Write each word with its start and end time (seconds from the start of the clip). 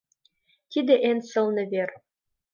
Тиде 0.71 0.95
эн 1.09 1.19
сылне 1.29 1.63
вер. 1.71 1.89